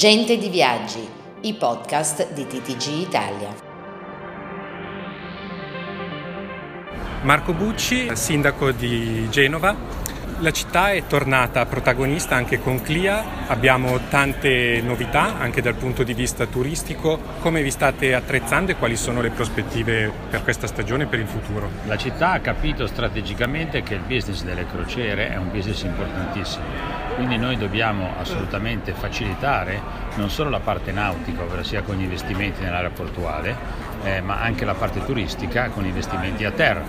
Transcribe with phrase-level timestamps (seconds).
[0.00, 1.06] Gente di Viaggi,
[1.42, 3.54] i podcast di TTG Italia.
[7.20, 9.76] Marco Bucci, sindaco di Genova,
[10.40, 16.14] la città è tornata protagonista anche con CLIA, abbiamo tante novità anche dal punto di
[16.14, 17.20] vista turistico.
[17.40, 21.26] Come vi state attrezzando e quali sono le prospettive per questa stagione e per il
[21.26, 21.70] futuro?
[21.86, 26.64] La città ha capito strategicamente che il business delle crociere è un business importantissimo,
[27.16, 32.62] quindi noi dobbiamo assolutamente facilitare non solo la parte nautica, ovvero sia con gli investimenti
[32.62, 36.82] nell'area portuale, eh, ma anche la parte turistica con investimenti a terra.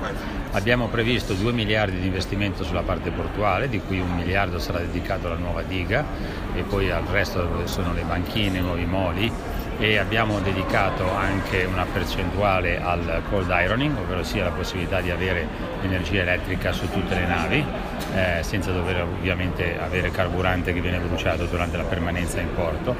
[0.52, 5.26] Abbiamo previsto 2 miliardi di investimento sulla parte portuale, di cui un miliardo sarà dedicato
[5.26, 6.06] alla nuova diga
[6.54, 9.32] e poi al resto sono le banchine, i nuovi moli
[9.80, 15.48] e abbiamo dedicato anche una percentuale al cold ironing, ovvero sia la possibilità di avere
[15.82, 17.66] energia elettrica su tutte le navi,
[18.14, 22.96] eh, senza dover ovviamente avere carburante che viene bruciato durante la permanenza in porto.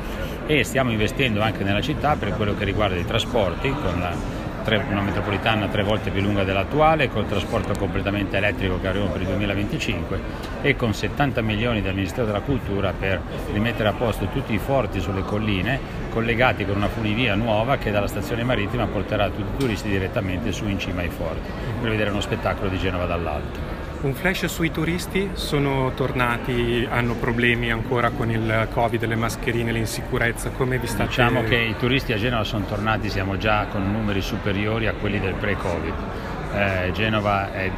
[0.48, 4.40] E stiamo investendo anche nella città per quello che riguarda i trasporti con la
[4.70, 9.28] una metropolitana tre volte più lunga dell'attuale, col trasporto completamente elettrico che avremo per il
[9.28, 10.20] 2025
[10.62, 13.20] e con 70 milioni del Ministero della Cultura per
[13.52, 15.80] rimettere a posto tutti i forti sulle colline
[16.12, 20.68] collegati con una funivia nuova che dalla stazione marittima porterà tutti i turisti direttamente su
[20.68, 21.50] in cima ai forti
[21.82, 23.81] per vedere uno spettacolo di Genova dall'alto.
[24.04, 30.50] Un flash sui turisti, sono tornati, hanno problemi ancora con il Covid, le mascherine, l'insicurezza,
[30.50, 31.06] come vi state...
[31.06, 35.20] Diciamo che i turisti a Genova sono tornati, siamo già con numeri superiori a quelli
[35.20, 35.94] del pre-Covid.
[36.54, 37.70] Eh, Genova è,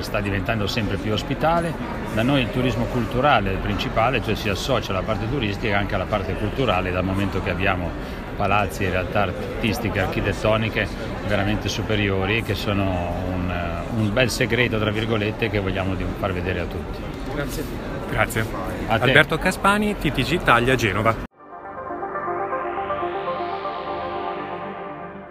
[0.00, 1.72] sta diventando sempre più ospitale,
[2.14, 5.94] da noi il turismo culturale è il principale, cioè si associa alla parte turistica anche
[5.94, 7.90] alla parte culturale dal momento che abbiamo
[8.34, 10.88] palazzi e realtà artistiche, architettoniche
[11.26, 13.49] veramente superiori che sono un,
[13.96, 17.00] un bel segreto tra virgolette che vogliamo far vedere a tutti.
[17.34, 17.64] Grazie.
[18.10, 18.46] Grazie.
[18.86, 21.29] Alberto Caspani, TTG Italia Genova.